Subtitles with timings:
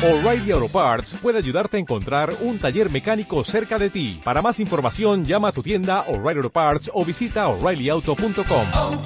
[0.00, 4.20] O'Reilly Auto Parts puede ayudarte a encontrar un taller mecánico cerca de ti.
[4.22, 8.66] Para más información, llama a tu tienda O'Reilly Auto Parts o visita oreillyauto.com.
[8.76, 9.02] oh,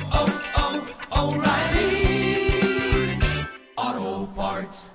[3.79, 4.93] oh, Parts.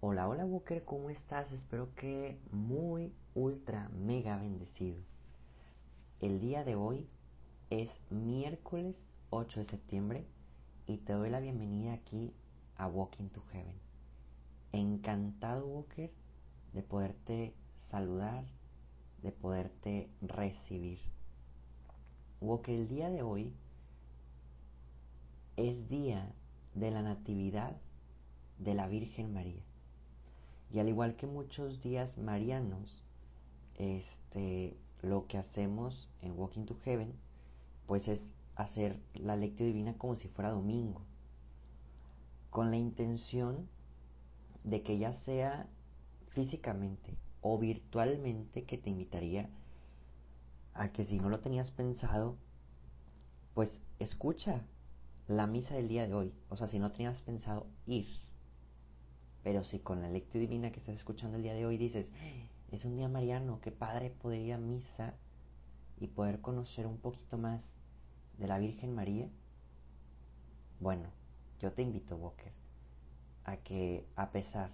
[0.00, 1.46] Hola, hola Walker, ¿cómo estás?
[1.52, 4.98] Espero que muy, ultra, mega bendecido.
[6.20, 7.06] El día de hoy
[7.70, 8.96] es miércoles
[9.30, 10.26] 8 de septiembre
[10.88, 12.32] y te doy la bienvenida aquí
[12.82, 13.78] a Walking to Heaven.
[14.72, 16.10] Encantado, Walker,
[16.72, 17.54] de poderte
[17.90, 18.44] saludar,
[19.22, 20.98] de poderte recibir.
[22.40, 23.52] Walker, el día de hoy
[25.56, 26.32] es día
[26.74, 27.76] de la Natividad
[28.58, 29.62] de la Virgen María.
[30.72, 33.00] Y al igual que muchos días marianos,
[33.76, 37.14] este, lo que hacemos en Walking to Heaven,
[37.86, 38.20] pues es
[38.56, 41.02] hacer la lectio divina como si fuera domingo,
[42.52, 43.66] con la intención
[44.62, 45.66] de que ya sea
[46.28, 49.48] físicamente o virtualmente que te invitaría
[50.74, 52.36] a que si no lo tenías pensado,
[53.54, 54.60] pues escucha
[55.28, 56.34] la misa del día de hoy.
[56.50, 58.06] O sea, si no tenías pensado ir,
[59.42, 62.06] pero si con la lectio divina que estás escuchando el día de hoy dices,
[62.70, 65.14] es un día mariano, qué padre poder ir a misa
[65.98, 67.62] y poder conocer un poquito más
[68.36, 69.30] de la Virgen María.
[70.80, 71.21] Bueno,
[71.62, 72.52] yo te invito, Walker,
[73.44, 74.72] a que a pesar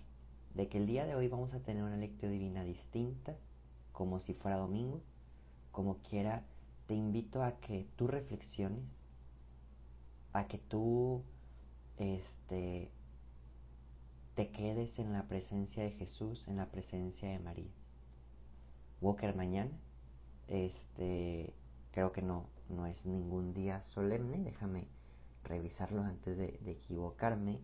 [0.55, 3.37] de que el día de hoy vamos a tener una lectio divina distinta,
[3.93, 5.03] como si fuera domingo,
[5.71, 6.45] como quiera,
[6.87, 8.85] te invito a que tú reflexiones,
[10.33, 11.23] a que tú
[11.99, 12.91] este,
[14.35, 17.71] te quedes en la presencia de Jesús, en la presencia de María.
[19.03, 19.79] Walker mañana,
[20.49, 21.53] este,
[21.91, 24.87] creo que no, no es ningún día solemne, déjame
[25.49, 27.61] revisarlo antes de, de equivocarme.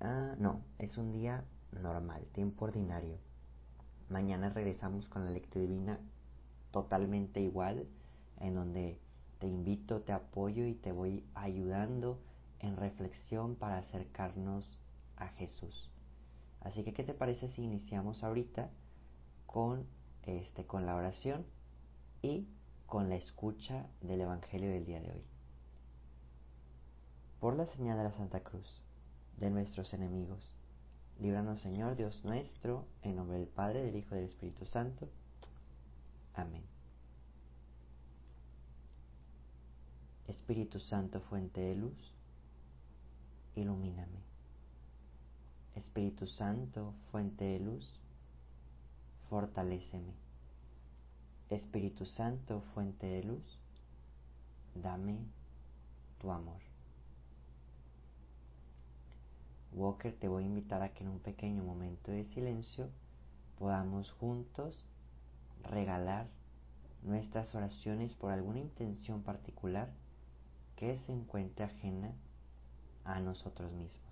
[0.00, 1.44] Ah, no, es un día
[1.80, 3.18] normal, tiempo ordinario.
[4.08, 5.98] Mañana regresamos con la lectura divina
[6.70, 7.86] totalmente igual,
[8.40, 8.98] en donde
[9.38, 12.18] te invito, te apoyo y te voy ayudando
[12.60, 14.78] en reflexión para acercarnos
[15.16, 15.90] a Jesús.
[16.60, 18.70] Así que, ¿qué te parece si iniciamos ahorita
[19.46, 19.86] con,
[20.22, 21.44] este, con la oración
[22.22, 22.46] y
[22.86, 25.31] con la escucha del Evangelio del día de hoy?
[27.42, 28.80] Por la señal de la Santa Cruz,
[29.38, 30.54] de nuestros enemigos,
[31.18, 35.08] líbranos Señor Dios nuestro, en nombre del Padre, del Hijo y del Espíritu Santo.
[36.34, 36.62] Amén.
[40.28, 42.14] Espíritu Santo, fuente de luz,
[43.56, 44.20] ilumíname.
[45.74, 47.90] Espíritu Santo, fuente de luz,
[49.28, 50.14] fortaléceme.
[51.50, 53.58] Espíritu Santo, fuente de luz,
[54.76, 55.18] dame
[56.20, 56.71] tu amor.
[59.74, 62.90] Walker, te voy a invitar a que en un pequeño momento de silencio
[63.58, 64.84] podamos juntos
[65.62, 66.26] regalar
[67.02, 69.88] nuestras oraciones por alguna intención particular
[70.76, 72.12] que se encuentre ajena
[73.04, 74.11] a nosotros mismos.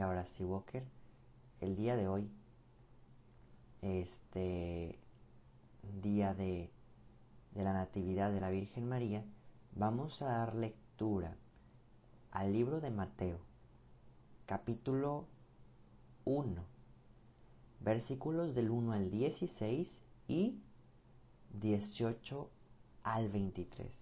[0.00, 0.82] Ahora sí, Walker,
[1.60, 2.26] el día de hoy,
[3.82, 4.98] este
[6.00, 6.70] día de,
[7.52, 9.22] de, la Natividad de la Virgen María,
[9.76, 11.36] vamos a dar lectura
[12.30, 13.40] al libro de Mateo,
[14.46, 15.26] capítulo
[16.24, 16.64] 1,
[17.80, 19.86] versículos del 1 al 16
[20.28, 20.62] y
[21.60, 22.50] 18
[23.02, 23.92] al 23.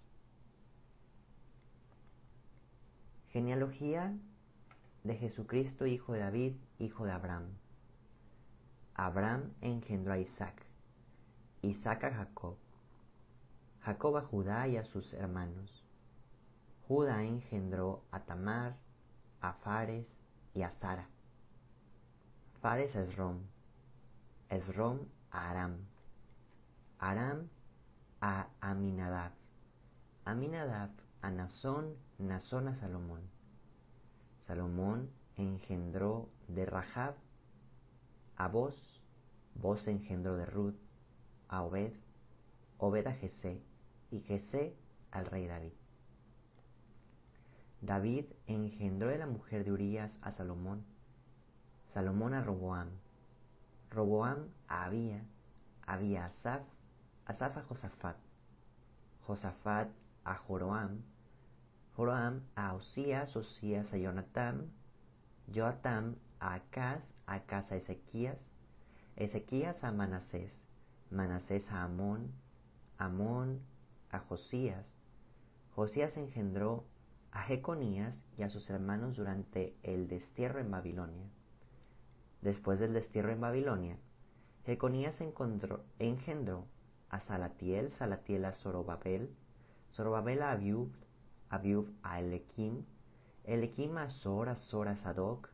[3.32, 4.16] Genealogía
[5.04, 7.46] de Jesucristo, hijo de David, hijo de Abraham.
[8.94, 10.62] Abraham engendró a Isaac,
[11.62, 12.56] Isaac a Jacob,
[13.82, 15.84] Jacob a Judá y a sus hermanos.
[16.88, 18.76] Judá engendró a Tamar,
[19.40, 20.06] a Fares
[20.54, 21.06] y a Sara.
[22.60, 23.40] Fares a Esrom,
[24.50, 24.98] Esrom
[25.30, 25.76] a Aram,
[26.98, 27.48] Aram
[28.20, 29.32] a Aminadab,
[30.24, 30.90] Aminadab
[31.22, 33.37] a Nazón, Nazón a Salomón.
[34.48, 37.16] Salomón engendró de Rahab
[38.38, 38.74] a Boz,
[39.54, 40.78] Boz engendró de Ruth
[41.48, 41.92] a Obed,
[42.78, 43.60] Obed a Jesé
[44.10, 44.74] y Jesé
[45.10, 45.72] al rey David.
[47.82, 50.82] David engendró de la mujer de Urías a Salomón,
[51.92, 52.88] Salomón a Roboam,
[53.90, 55.24] Roboam a Abía,
[55.86, 56.62] Abía a Asaf,
[57.26, 58.16] Asaf a Josafat,
[59.26, 59.88] Josafat
[60.24, 61.02] a Joroam,
[61.98, 64.70] Joroam a Osías, Osías a Jonatán,
[65.52, 68.38] Joatam a Acaz, Acaz a Ezequías,
[69.16, 70.52] Ezequías a Manasés,
[71.10, 72.30] Manasés a Amón,
[72.98, 73.58] Amón
[74.12, 74.86] a Josías,
[75.74, 76.84] Josías engendró
[77.32, 81.26] a Jeconías y a sus hermanos durante el destierro en Babilonia.
[82.42, 83.96] Después del destierro en Babilonia,
[84.66, 85.16] Jeconías
[85.98, 86.64] engendró
[87.10, 89.34] a Salatiel, Salatiel a Zorobabel,
[89.90, 90.92] Zorobabel a Abiub,
[91.50, 92.84] Abiub a Elequim,
[93.44, 95.48] Elequim a Zor, a Zor a Sadoc,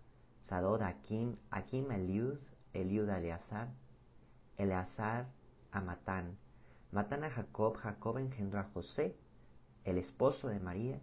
[0.49, 2.39] Sadod a Akim, Akim a Eliud,
[2.73, 3.69] Eliud a Eleazar,
[4.59, 5.27] Eleazar
[5.73, 6.37] a Matán,
[6.93, 9.17] Matán a Jacob, Jacob engendró a José,
[9.85, 11.01] el esposo de María,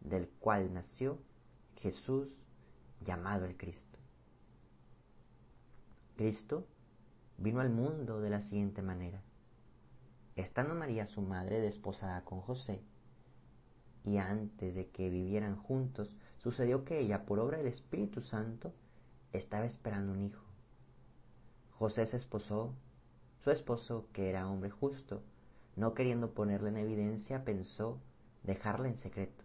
[0.00, 1.18] del cual nació
[1.76, 2.28] Jesús
[3.04, 3.98] llamado el Cristo.
[6.16, 6.66] Cristo
[7.38, 9.22] vino al mundo de la siguiente manera.
[10.36, 12.82] Estando María su madre desposada con José,
[14.04, 18.72] y antes de que vivieran juntos, sucedió que ella, por obra del Espíritu Santo,
[19.32, 20.44] estaba esperando un hijo.
[21.78, 22.74] José se esposó,
[23.42, 25.22] su esposo, que era hombre justo,
[25.76, 27.98] no queriendo ponerle en evidencia, pensó
[28.42, 29.44] dejarla en secreto.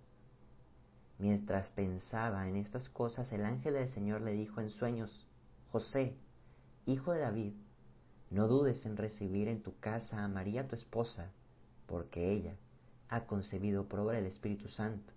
[1.18, 5.28] Mientras pensaba en estas cosas, el ángel del Señor le dijo en sueños,
[5.72, 6.16] José,
[6.86, 7.54] hijo de David,
[8.32, 11.32] no dudes en recibir en tu casa a María tu esposa,
[11.86, 12.56] porque ella
[13.10, 15.14] ha concebido por obra del Espíritu Santo.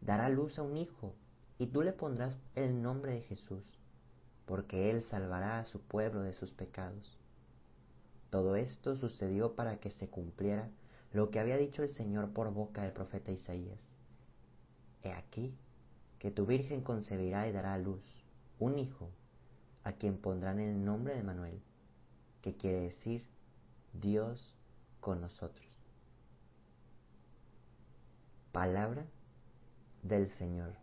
[0.00, 1.14] Dará luz a un hijo,
[1.58, 3.62] y tú le pondrás el nombre de Jesús,
[4.46, 7.18] porque él salvará a su pueblo de sus pecados.
[8.30, 10.70] Todo esto sucedió para que se cumpliera
[11.12, 13.80] lo que había dicho el Señor por boca del profeta Isaías.
[15.02, 15.54] He aquí
[16.18, 18.02] que tu virgen concebirá y dará a luz
[18.58, 19.10] un hijo,
[19.84, 21.60] a quien pondrán el nombre de Manuel,
[22.42, 23.26] que quiere decir
[23.92, 24.54] Dios
[25.00, 25.69] con nosotros.
[28.52, 29.04] Palabra
[30.02, 30.79] del Señor.